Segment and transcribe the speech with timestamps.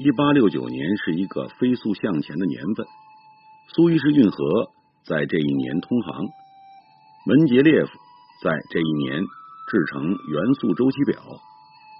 [0.00, 2.86] 一八六九年是一个飞速向前的年份。
[3.74, 4.70] 苏伊士运河
[5.04, 6.24] 在这一年通航，
[7.26, 7.90] 门捷列夫
[8.42, 9.24] 在这一年。
[9.68, 11.20] 制成元素周期表，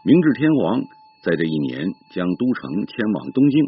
[0.03, 0.81] 明治天皇
[1.23, 1.85] 在这一年
[2.15, 3.67] 将都城迁往东京，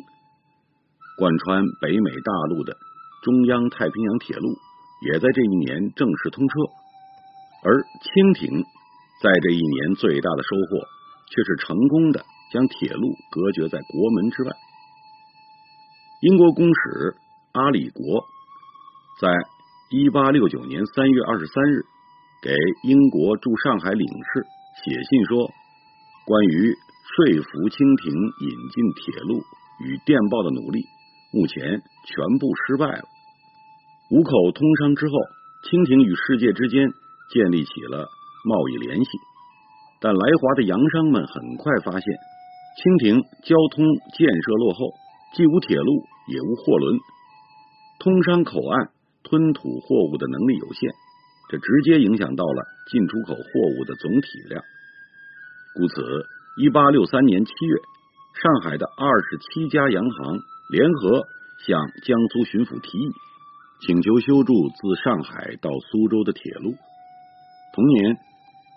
[1.18, 2.74] 贯穿北美大陆的
[3.22, 4.56] 中央太平洋铁路
[5.04, 6.54] 也在这一年正式通车，
[7.62, 8.62] 而清廷
[9.20, 10.86] 在这一年最大的收获
[11.28, 14.50] 却是成功的将铁路隔绝在国门之外。
[16.22, 17.16] 英国公使
[17.52, 18.24] 阿里国
[19.20, 19.28] 在
[19.90, 21.82] 一八六九年三月二十三日。
[22.42, 22.50] 给
[22.84, 24.46] 英国驻上海领事
[24.82, 25.52] 写信说，
[26.24, 29.44] 关于说服清廷引进铁路
[29.84, 30.80] 与电报的努力，
[31.34, 33.04] 目前全部失败了。
[34.10, 35.12] 五口通商之后，
[35.68, 36.88] 清廷与世界之间
[37.30, 38.08] 建立起了
[38.46, 39.10] 贸易联系，
[40.00, 42.04] 但来华的洋商们很快发现，
[42.82, 43.84] 清廷交通
[44.16, 44.94] 建设落后，
[45.36, 46.96] 既无铁路，也无货轮，
[47.98, 48.88] 通商口岸
[49.22, 50.90] 吞吐货物的能力有限。
[51.50, 53.42] 这直接影响到了进出口货
[53.78, 54.62] 物的总体量，
[55.74, 56.24] 故此，
[56.56, 57.76] 一八六三年七月，
[58.40, 60.38] 上海的二十七家洋行
[60.70, 61.26] 联合
[61.66, 63.10] 向江苏巡抚提议，
[63.84, 66.72] 请求修筑自上海到苏州的铁路。
[67.74, 68.16] 同年，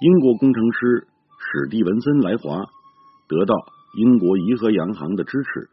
[0.02, 1.08] 英国工程师
[1.40, 2.66] 史蒂文森来华，
[3.30, 3.56] 得到
[3.96, 5.70] 英国怡和洋行的支持，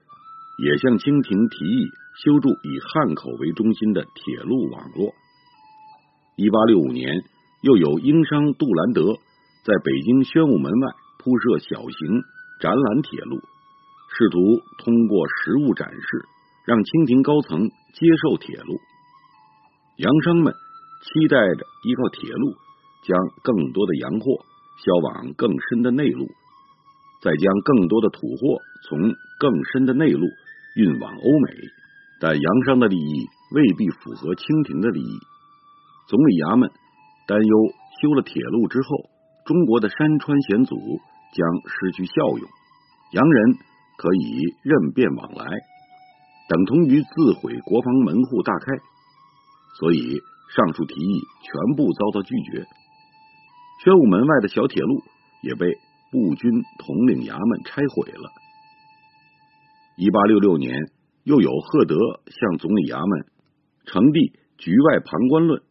[0.62, 1.88] 也向清廷提议
[2.22, 5.14] 修筑以汉口为中心的铁路网络。
[6.36, 7.22] 一八六五年，
[7.62, 9.14] 又有英商杜兰德
[9.64, 12.22] 在北京宣武门外铺设小型
[12.60, 13.36] 展览铁路，
[14.16, 14.38] 试图
[14.78, 16.24] 通过实物展示，
[16.66, 18.78] 让清廷高层接受铁路。
[19.96, 20.54] 洋商们
[21.02, 22.54] 期待着依靠铁路，
[23.04, 24.44] 将更多的洋货
[24.84, 26.26] 销往更深的内陆，
[27.20, 28.98] 再将更多的土货从
[29.38, 30.26] 更深的内陆
[30.76, 31.54] 运往欧美。
[32.20, 35.18] 但洋商的利益未必符合清廷的利益。
[36.06, 36.70] 总理衙门
[37.26, 37.54] 担忧，
[38.02, 39.08] 修了铁路之后，
[39.46, 42.44] 中国的山川险阻将失去效用，
[43.12, 43.54] 洋人
[43.96, 45.44] 可以任便往来，
[46.48, 48.76] 等同于自毁国防门户大开。
[49.78, 50.20] 所以
[50.54, 52.66] 上述提议全部遭到拒绝。
[53.84, 55.02] 宣武门外的小铁路
[55.42, 55.72] 也被
[56.10, 58.30] 步军统领衙门拆毁了。
[59.96, 60.74] 一八六六年，
[61.24, 63.26] 又有赫德向总理衙门
[63.86, 65.62] 呈递局外旁观论。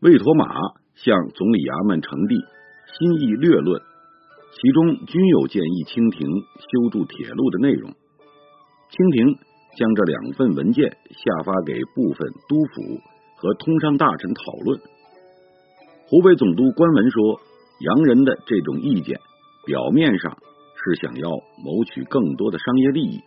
[0.00, 0.46] 魏托马
[0.94, 2.36] 向总理衙门呈递
[2.98, 3.82] 新意略论，
[4.52, 7.90] 其中均有建议清廷修筑铁路的内容。
[8.90, 9.38] 清廷
[9.76, 13.00] 将这两份文件下发给部分督府
[13.36, 14.80] 和通商大臣讨论。
[16.08, 17.40] 湖北总督官文说，
[17.80, 19.20] 洋人的这种意见
[19.64, 20.36] 表面上
[20.74, 23.20] 是想要谋取更多的商业利益，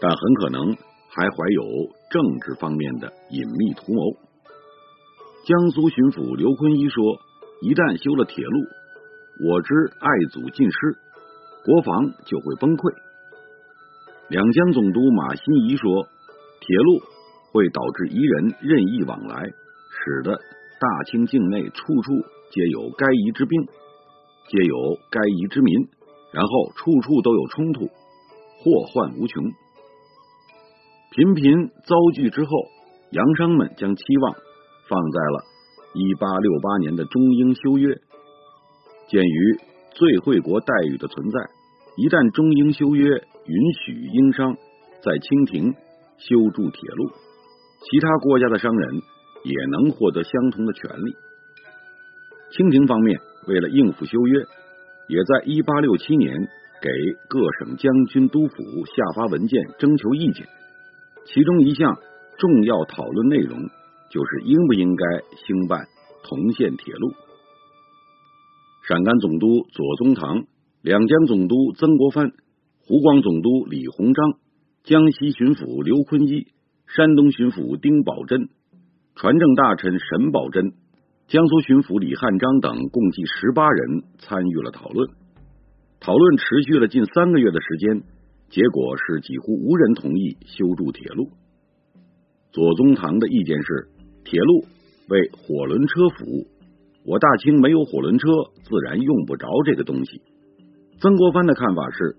[0.00, 0.76] 但很可能
[1.08, 1.62] 还怀有
[2.10, 4.02] 政治方面的隐秘图谋。
[5.44, 7.02] 江苏巡抚刘坤一说
[7.62, 8.60] ：“一旦修了铁路，
[9.48, 10.98] 我之爱祖尽失，
[11.64, 12.94] 国防就会崩溃。”
[14.28, 16.06] 两江总督马新贻说
[16.60, 17.00] ：“铁路
[17.50, 20.36] 会导致夷人任意往来，使得
[20.78, 22.12] 大清境内处处
[22.50, 23.62] 皆有该夷之兵，
[24.48, 24.74] 皆有
[25.10, 25.88] 该夷之民，
[26.32, 29.44] 然后处处都有冲突，祸患无穷。
[31.10, 32.50] 频频遭拒之后，
[33.12, 34.36] 洋商们将期望。”
[34.88, 35.44] 放在了
[35.92, 37.94] 一八六八年的中英修约。
[39.10, 39.60] 鉴于
[39.90, 41.38] 最惠国待遇的存在，
[41.98, 44.56] 一旦中英修约允许英商
[45.04, 45.74] 在清廷
[46.16, 47.10] 修筑铁路，
[47.84, 49.02] 其他国家的商人
[49.44, 51.12] 也能获得相同的权利。
[52.50, 54.40] 清廷方面为了应付修约，
[55.08, 56.34] 也在一八六七年
[56.80, 56.88] 给
[57.28, 58.54] 各省将军、督府
[58.86, 60.46] 下发文件征求意见，
[61.26, 61.96] 其中一项
[62.38, 63.58] 重要讨论内容。
[64.10, 65.04] 就是应不应该
[65.44, 65.86] 兴办
[66.24, 67.12] 铜线铁路？
[68.88, 70.46] 陕甘总督左宗棠、
[70.80, 72.32] 两江总督曾国藩、
[72.86, 74.32] 湖广总督李鸿章、
[74.82, 76.46] 江西巡抚刘坤一、
[76.86, 78.48] 山东巡抚丁宝桢、
[79.14, 80.72] 船政大臣沈葆桢、
[81.28, 85.10] 江苏巡抚李汉章等共计十八人参与了讨论。
[86.00, 88.00] 讨论持续了近三个月的时间，
[88.48, 91.28] 结果是几乎无人同意修筑铁路。
[92.50, 93.88] 左宗棠的意见是，
[94.24, 94.64] 铁路
[95.10, 96.48] 为火轮车服务，
[97.04, 98.24] 我大清没有火轮车，
[98.64, 100.22] 自然用不着这个东西。
[100.98, 102.16] 曾国藩的看法是，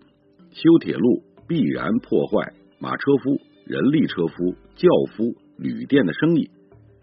[0.53, 6.51] 修铁路必然破坏马车夫、人力车夫、轿夫、旅店的生意，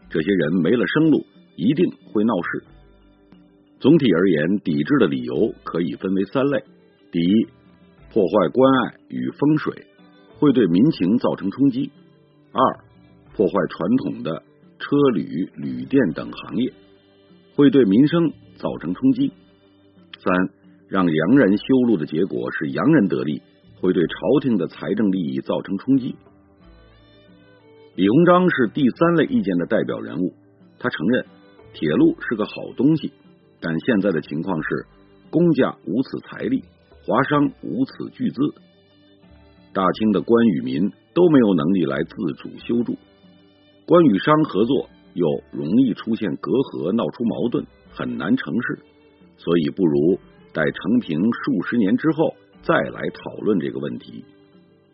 [0.09, 1.27] 这些人没了生路，
[1.57, 2.65] 一定会闹事。
[3.81, 6.65] 总体而言，抵制的理由可以分为三类：
[7.11, 7.47] 第一，
[8.13, 9.87] 破坏关爱与风水，
[10.39, 11.91] 会对民情造成冲击；
[12.53, 12.61] 二，
[13.35, 14.43] 破坏传统的
[14.79, 16.73] 车旅、旅店等行业，
[17.55, 19.31] 会对民生造成冲击；
[20.19, 20.49] 三，
[20.89, 23.43] 让洋人修路的结果是洋人得利，
[23.81, 26.17] 会对朝廷的财政利益造成冲击。
[27.95, 30.35] 李鸿章是第三类意见的代表人物，
[30.79, 31.27] 他承认
[31.79, 33.13] 铁路是个好东西。
[33.61, 34.87] 但现在的情况是，
[35.31, 36.65] 公家无此财力，
[37.05, 38.41] 华商无此巨资，
[39.75, 42.97] 大清的官与民都没有能力来自主修筑，
[43.87, 48.79] 官与商合作又容易出现隔阂，闹出矛盾，很难成事。
[49.37, 50.19] 所以不如
[50.55, 54.25] 待成平数十年之后再来讨论这个问题。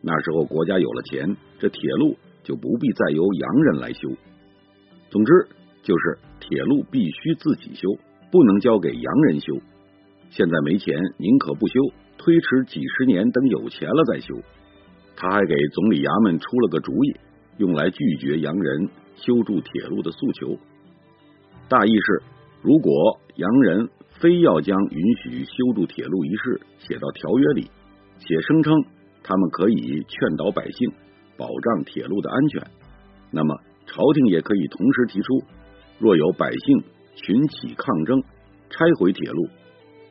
[0.01, 4.09] 那时候国家有了钱，这铁路就不必再由洋人来修。
[5.11, 5.33] 总之
[5.83, 6.19] 就是
[6.53, 7.89] 铁路必须自己修。
[8.31, 9.57] 不能交给洋人修，
[10.29, 11.75] 现在没钱，宁可不修，
[12.19, 14.35] 推迟几十年，等有钱了再修。
[15.17, 17.17] 他还给总理衙门出了个主意，
[17.57, 20.59] 用来拒绝洋人修筑铁路的诉求。
[21.69, 22.23] 大意是，
[22.63, 23.89] 如果洋人
[24.21, 27.71] 非要将允许修筑铁路一事写到条约里，
[28.19, 28.73] 且声称
[29.23, 30.91] 他们可以劝导百姓，
[31.37, 32.67] 保障铁路的安全，
[33.31, 33.55] 那么
[33.85, 35.45] 朝廷也可以同时提出，
[36.03, 36.83] 若有百姓。
[37.15, 38.23] 群起抗争，
[38.71, 39.47] 拆毁铁路，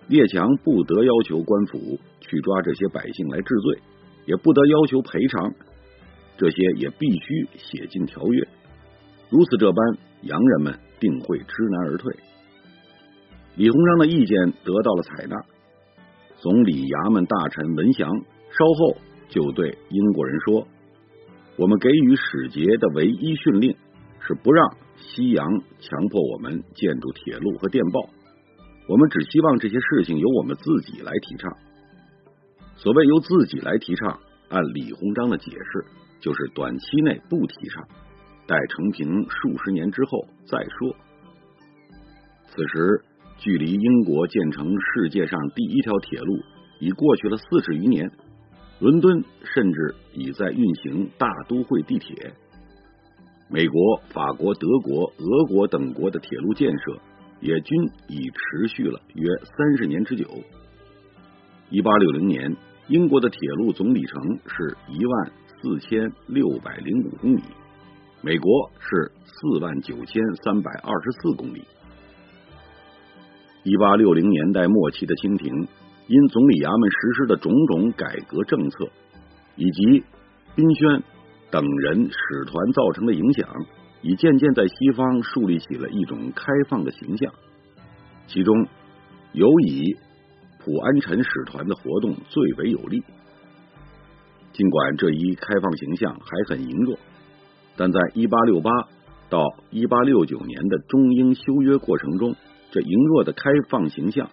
[0.07, 3.81] 列强不得要求官府去抓这些百姓来治罪，
[4.27, 5.51] 也不得要求赔偿，
[6.38, 8.47] 这些也必须写进条约。
[9.31, 12.15] 如此这般，洋人们定会知难而退。
[13.55, 15.35] 李鸿章的意见得到了采纳，
[16.38, 18.97] 总理衙门大臣文祥稍后
[19.27, 20.67] 就对英国人说
[21.57, 23.75] ：“我们给予使节的唯一训令
[24.27, 24.65] 是不让。”
[25.03, 25.45] 西洋
[25.79, 28.00] 强迫我们建筑铁路和电报，
[28.88, 31.51] 我们只希望这些事情由我们自己来提倡。
[32.75, 34.19] 所谓由自己来提倡，
[34.50, 35.85] 按李鸿章的解释，
[36.21, 37.88] 就是短期内不提倡，
[38.47, 40.95] 待成平数十年之后再说。
[42.45, 43.03] 此时，
[43.38, 46.39] 距离英国建成世界上第一条铁路
[46.79, 48.09] 已过去了四十余年，
[48.79, 52.33] 伦敦甚至已在运行大都会地铁。
[53.53, 56.98] 美国、法国、德国、俄国等国的铁路建设
[57.42, 60.25] 也均已持续了约三十年之久。
[61.69, 62.56] 一八六零年，
[62.88, 67.42] 英国的铁路总里程是一万四千六百零五公里，
[68.21, 71.62] 美国是四万九千三百二十四公里。
[73.63, 75.68] 一八六零年代末期的清廷，
[76.07, 78.88] 因总理衙门实施的种种改革政策，
[79.57, 80.06] 以及
[80.56, 81.03] 宾宣。
[81.51, 83.48] 等人使团造成的影响，
[84.01, 87.33] 已渐渐在西方树立起了一种开放的形象。
[88.27, 88.68] 其中，
[89.33, 89.98] 尤以
[90.63, 93.03] 普安臣使团的活动最为有利。
[94.53, 96.98] 尽管这一开放形象还很羸弱，
[97.75, 98.72] 但在一八六八
[99.29, 102.36] 到一八六九年的中英修约过程中，
[102.72, 104.29] 这羸弱的开放形象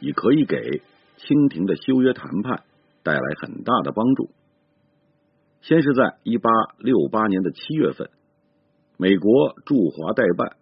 [0.00, 0.82] 已可以给
[1.16, 2.62] 清廷的修约谈判
[3.02, 4.30] 带来很大的帮助。
[5.62, 8.10] 先是在一八六八年的七月份，
[8.98, 10.56] 美国驻华代办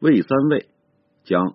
[0.00, 0.66] 魏三卫
[1.22, 1.54] 将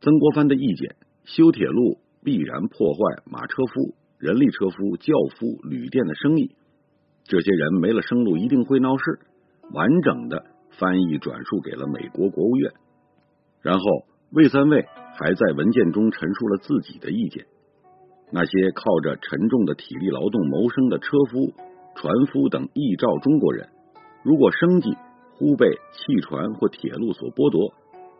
[0.00, 6.56] 曾国藩的意见：修铁路必然破坏马车夫、人力车夫、轿夫、旅店的生意，
[7.24, 9.20] 这些人没了生路，一定会闹事。
[9.70, 10.46] 完整的
[10.78, 12.72] 翻译转述给了美国国务院，
[13.60, 13.84] 然后
[14.30, 14.86] 魏三卫
[15.18, 17.44] 还在文件中陈述了自己的意见：
[18.30, 21.52] 那些靠着沉重的体力劳动谋生的车夫。
[21.94, 23.68] 船夫等依照中国人，
[24.22, 24.90] 如果生计
[25.36, 27.74] 忽被汽船或铁路所剥夺，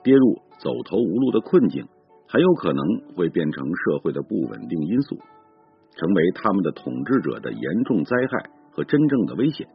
[0.04, 1.86] 跌入走投无路的困境，
[2.28, 2.84] 很有可能
[3.16, 5.16] 会变成社会的不稳定因素，
[5.96, 9.66] 成为他们的统治者的严重灾害和真正的危险。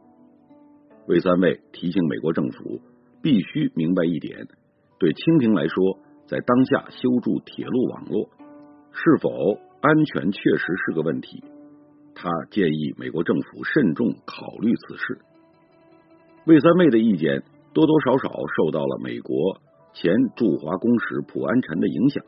[1.06, 2.80] 魏三位提醒美国政府，
[3.22, 4.46] 必须明白一点：
[4.98, 8.28] 对清廷来说，在当下修筑铁路网络
[8.92, 9.30] 是否
[9.80, 11.42] 安全，确实是个问题。
[12.20, 15.18] 他建议美国政府慎重考虑此事。
[16.46, 19.60] 魏三妹的意见多多少少受到了美国
[19.94, 22.24] 前驻华公使普安臣的影响。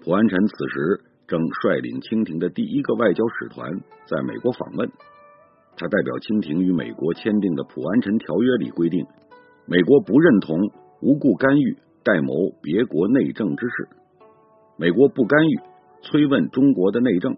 [0.00, 3.68] 普安臣此时正率领清廷的第一个外交使团
[4.06, 4.88] 在美国访问。
[5.76, 9.04] 他代表清廷与美国签订的《普安臣条约》里规定，
[9.66, 10.56] 美国不认同
[11.02, 12.30] 无故干预、代谋
[12.62, 13.88] 别国内政之事。
[14.76, 15.58] 美国不干预、
[16.02, 17.36] 催问中国的内政，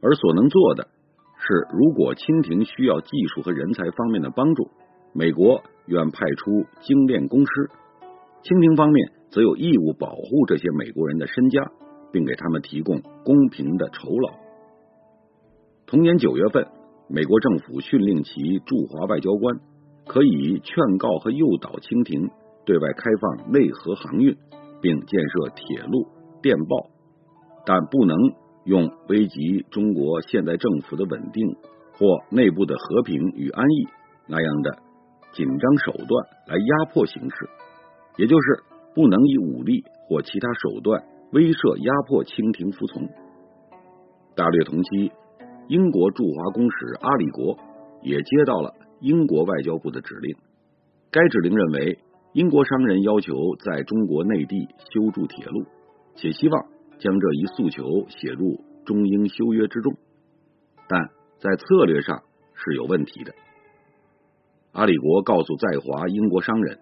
[0.00, 0.88] 而所能做的
[1.38, 4.68] 是，如果清廷需要技术和人才方面的帮助，
[5.12, 7.70] 美国愿派出精练工师。
[8.42, 11.70] 清廷方面则有义务保护这些美国人的身家，
[12.12, 14.34] 并给他们提供公平的酬劳。
[15.86, 16.66] 同年九月份。
[17.10, 19.58] 美国政府训令其驻华外交官
[20.06, 22.28] 可以劝告和诱导清廷
[22.66, 24.36] 对外开放内河航运，
[24.82, 26.06] 并建设铁路、
[26.42, 26.90] 电报，
[27.64, 28.14] 但不能
[28.68, 31.56] 用危及中国现代政府的稳定
[31.94, 33.88] 或内部的和平与安逸
[34.26, 34.78] 那样的
[35.32, 37.48] 紧张手段来压迫形势，
[38.18, 38.62] 也就是
[38.94, 43.08] 不能以武力或其他手段威慑压迫清廷服从。
[44.36, 45.12] 大略同期。
[45.70, 47.58] 英国驻华公使阿里国
[48.00, 50.34] 也接到了英国外交部的指令。
[51.10, 51.98] 该指令认为，
[52.32, 55.66] 英国商人要求在中国内地修筑铁路，
[56.14, 56.64] 且希望
[56.98, 59.96] 将这一诉求写入中英修约之中，
[60.88, 62.22] 但在策略上
[62.54, 63.34] 是有问题的。
[64.72, 66.78] 阿里国告诉在华英国商人，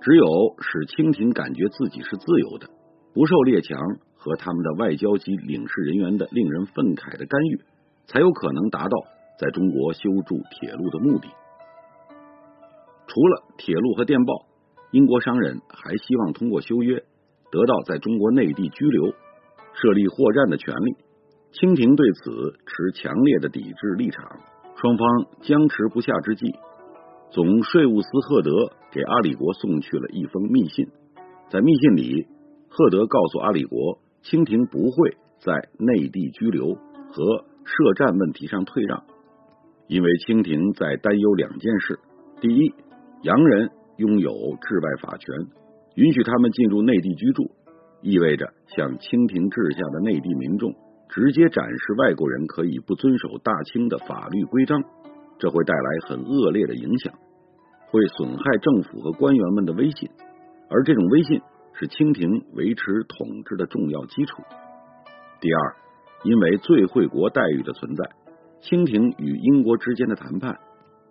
[0.00, 0.26] 只有
[0.60, 2.68] 使清廷感觉自己是自由的，
[3.14, 3.78] 不受列强
[4.16, 7.60] 和他们的外交及领事人员的令人愤慨的干预。
[8.06, 8.98] 才有可能达到
[9.38, 11.28] 在中国修筑铁路的目的。
[13.06, 14.46] 除了铁路和电报，
[14.90, 17.04] 英国商人还希望通过修约
[17.52, 19.14] 得到在中国内地居留、
[19.80, 20.96] 设立货站的权利。
[21.52, 24.24] 清廷对此持强烈的抵制立场，
[24.76, 25.06] 双方
[25.40, 26.54] 僵持不下之际，
[27.30, 28.50] 总税务司赫德
[28.92, 30.86] 给阿里国送去了一封密信。
[31.50, 32.26] 在密信里，
[32.68, 37.46] 赫德告诉阿里国，清廷不会在内地居留和。
[37.62, 39.04] 设站问题上退让，
[39.86, 42.00] 因为清廷在担忧两件事：
[42.40, 42.74] 第一，
[43.22, 45.28] 洋人拥有治外法权，
[45.94, 47.44] 允许他们进入内地居住，
[48.02, 50.74] 意味着向清廷治下的内地民众
[51.08, 54.82] 直接展示外国人可以不遵守大清的法律规章，
[55.38, 57.14] 这会带来很恶劣的影响，
[57.90, 60.08] 会损害政府和官员们的威信，
[60.68, 61.40] 而这种威信
[61.74, 64.42] 是清廷维持统治的重要基础。
[65.40, 65.76] 第二。
[66.22, 68.04] 因为最惠国待遇的存在，
[68.60, 70.58] 清廷与英国之间的谈判，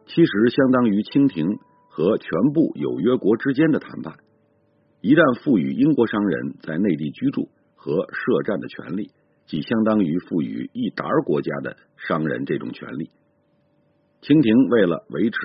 [0.05, 1.47] 其实相当于清廷
[1.87, 4.13] 和全部有约国之间的谈判。
[5.01, 9.11] 一旦赋予英国商人在内地居住和设站的权利，
[9.45, 11.77] 即相当于赋予一沓国家的
[12.07, 13.09] 商人这种权利。
[14.21, 15.39] 清廷为了维持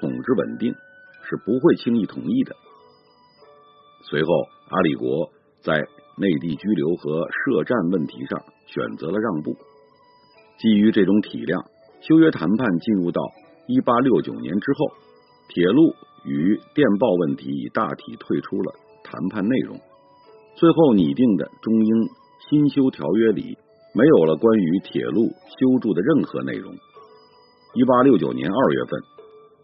[0.00, 0.72] 统治稳定，
[1.28, 2.56] 是不会轻易同意的。
[4.10, 4.28] 随后，
[4.68, 5.30] 阿里国
[5.62, 5.82] 在。
[6.16, 9.56] 内地居留和设站问题上选择了让步。
[10.58, 11.66] 基于这种体谅，
[12.02, 13.20] 修约谈判进入到
[13.66, 14.94] 一八六九年之后，
[15.48, 15.92] 铁路
[16.24, 18.74] 与电报问题已大体退出了
[19.14, 19.78] 谈判内容。
[20.56, 22.08] 最后拟定的中英
[22.50, 23.56] 新修条约里
[23.94, 26.74] 没有了关于铁路修筑的任何内容。
[27.74, 29.00] 一八六九年二月份，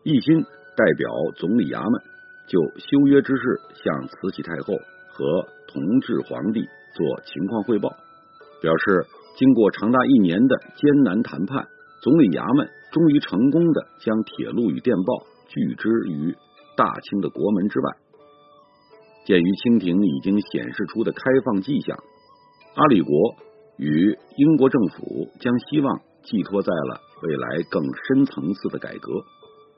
[0.04, 0.42] 奕欣
[0.76, 2.02] 代表总理衙门
[2.47, 3.42] 就修约之事
[3.83, 4.75] 向慈禧太后
[5.12, 5.47] 和。
[5.73, 6.66] 同治皇帝
[6.97, 7.95] 做情况汇报，
[8.61, 9.07] 表示
[9.38, 11.64] 经过长达一年的艰难谈判，
[12.02, 16.35] 总理衙门终于成功的将铁路与电报拒之于
[16.76, 17.87] 大清的国门之外。
[19.30, 21.96] 鉴于清廷已经显示出的开放迹象，
[22.75, 23.14] 阿里国
[23.78, 29.12] 与英国政府将希望寄托在了未来更深层次的改革。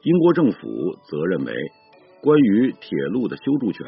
[0.04, 0.58] 英国政府
[1.04, 1.52] 则认为，
[2.22, 3.86] 关于铁路的修筑权，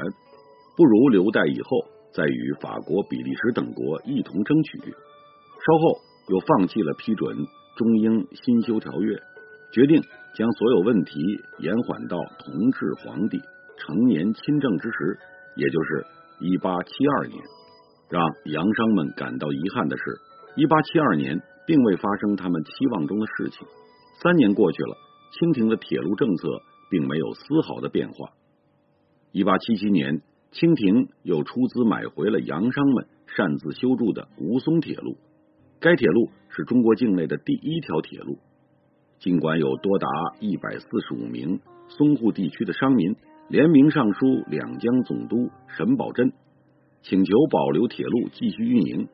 [0.76, 1.88] 不如留待以后。
[2.12, 7.36] 再与法国、比利时等国一同争取，稍后又放弃了批准
[7.74, 9.18] 中英新修条约，
[9.72, 10.00] 决定
[10.36, 11.18] 将所有问题
[11.58, 13.40] 延缓到同治皇帝
[13.78, 15.18] 成年亲政之时，
[15.56, 16.06] 也就是
[16.40, 17.42] 一八七二年。
[18.10, 20.02] 让洋商们感到遗憾的是，
[20.56, 23.66] 一八七二年并未发生他们期望中的事情。
[24.22, 24.96] 三年过去了，
[25.32, 26.48] 清廷的铁路政策
[26.90, 28.30] 并没有丝毫的变化。
[29.32, 30.22] 一八七七年。
[30.56, 35.16] 清廷又出资买回了洋商们擅自修筑的吴淞铁路，
[35.80, 38.38] 该铁路是中国境内的第一条铁路。
[39.18, 40.06] 尽管有多达
[40.38, 41.58] 一百四十五名
[41.88, 43.16] 淞沪地区的商民
[43.48, 46.32] 联名上书两江总督沈葆桢，
[47.02, 49.08] 请求保留铁路继续运营，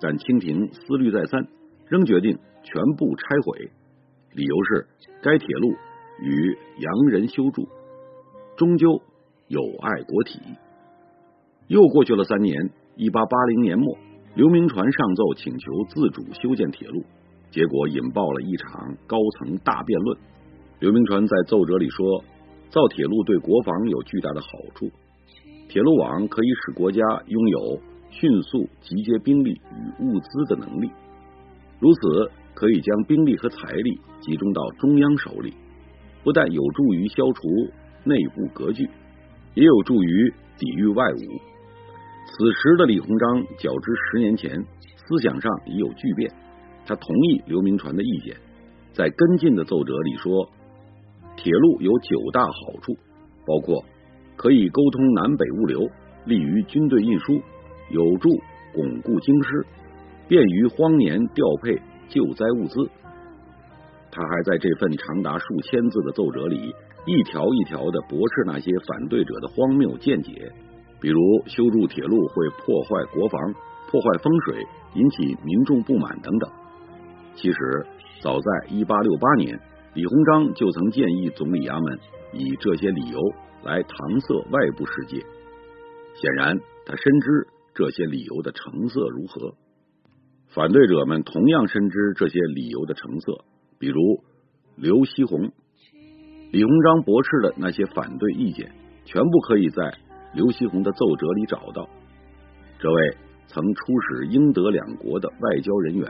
[0.00, 1.46] 但清廷思虑再三，
[1.88, 3.70] 仍决定全部拆毁。
[4.32, 4.86] 理由是
[5.22, 5.74] 该铁路
[6.20, 7.68] 与洋人修筑，
[8.56, 9.02] 终究
[9.48, 10.40] 有碍国体。
[11.66, 13.98] 又过去了三年，一八八零年末，
[14.36, 17.02] 刘铭传上奏请求自主修建铁路，
[17.50, 20.18] 结果引爆了一场高层大辩论。
[20.78, 22.24] 刘铭传在奏折里说，
[22.74, 24.90] 造铁路对国防有巨大的好处，
[25.68, 30.90] 铁路网可以使国家拥有迅速集结兵力与物资的能力，
[31.78, 35.54] 如此可以将兵力和财力集中到中央手里，
[36.24, 37.48] 不但有助于消除
[38.02, 38.90] 内部割据，
[39.54, 41.40] 也有助于抵御外侮。
[42.26, 44.50] 此时的李鸿章较之十年前，
[44.96, 46.28] 思想上已有巨变。
[46.84, 48.34] 他同意刘铭传的意见，
[48.92, 50.50] 在跟进的奏折里说，
[51.44, 52.94] 铁路有九大好处，
[53.44, 53.84] 包括
[54.34, 55.78] 可以沟通南北物流，
[56.24, 57.34] 利于军队运输，
[57.90, 58.30] 有助
[58.72, 59.66] 巩固京师，
[60.26, 61.76] 便于荒年调配
[62.08, 62.90] 救灾物资。
[64.10, 66.74] 他还在这份长达数千字的奏折里，
[67.04, 70.50] 一条一条的驳斥那些反对者的荒谬见解。
[70.98, 73.52] 比如修筑铁路会破坏国防、
[73.90, 76.50] 破坏风水，引起民众不满等等。
[77.34, 77.86] 其实，
[78.22, 79.60] 早在一八六八年，
[79.94, 82.00] 李鸿章就曾建议总理衙门
[82.32, 83.20] 以这些理由
[83.62, 85.18] 来搪塞外部世界。
[85.18, 89.54] 显然，他深知这些理由的成色如何。
[90.48, 93.44] 反对者们同样深知这些理由的成色。
[93.78, 94.00] 比如
[94.74, 95.52] 刘锡鸿，
[96.50, 98.72] 李鸿章驳斥的那些反对意见，
[99.04, 99.94] 全部可以在。
[100.34, 101.88] 刘锡鸿的奏折里找到，
[102.80, 106.08] 这位曾出使英德两国的外交人员，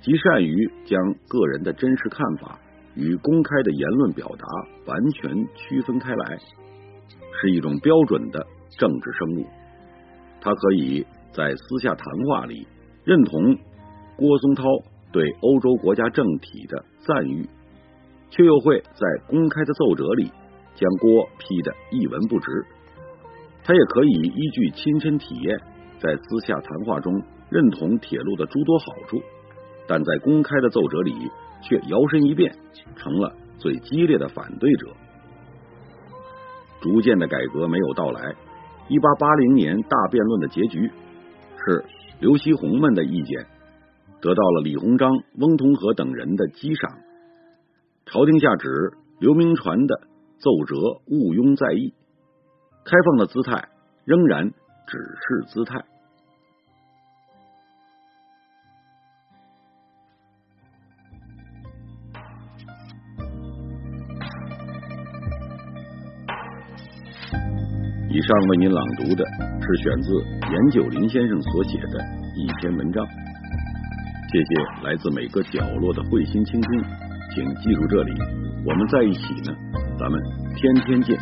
[0.00, 2.58] 极善于将个人的真实看法
[2.94, 4.46] 与公开的言论表达
[4.86, 6.38] 完全区分开来，
[7.40, 8.46] 是一种标准的
[8.78, 9.46] 政治生物。
[10.40, 12.66] 他可以在私下谈话里
[13.04, 13.56] 认同
[14.16, 14.64] 郭松涛
[15.12, 17.48] 对欧洲国家政体的赞誉，
[18.30, 20.30] 却又会在公开的奏折里
[20.74, 22.46] 将郭批得一文不值。
[23.64, 25.58] 他也可以依据亲身体验，
[25.98, 27.12] 在私下谈话中
[27.50, 29.20] 认同铁路的诸多好处，
[29.86, 31.12] 但在公开的奏折里
[31.60, 32.54] 却摇身一变
[32.96, 34.88] 成了最激烈的反对者。
[36.80, 38.34] 逐渐的改革没有到来，
[38.88, 40.90] 一八八零年大辩论的结局
[41.56, 41.84] 是
[42.20, 43.46] 刘锡鸿们的意见
[44.20, 46.98] 得到了李鸿章、翁同龢等人的激赏，
[48.06, 50.00] 朝廷下旨刘铭传的
[50.38, 51.92] 奏折毋庸在意。
[52.84, 53.68] 开放的姿态
[54.04, 54.50] 仍然
[54.86, 55.84] 只是姿态。
[68.10, 69.22] 以上为您朗读的
[69.60, 70.08] 是选自
[70.50, 72.00] 严九林先生所写的
[72.34, 73.06] 一篇文章。
[74.32, 76.70] 谢谢来自每个角落的慧心倾听，
[77.34, 78.12] 请记住这里，
[78.64, 79.54] 我们在一起呢，
[79.98, 80.18] 咱们
[80.56, 81.18] 天天见。